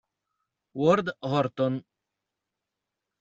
Ward 0.79 1.11
Horton 1.21 1.75